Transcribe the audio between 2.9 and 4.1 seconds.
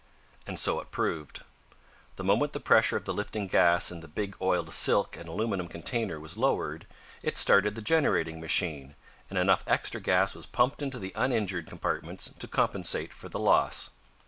of the lifting gas in the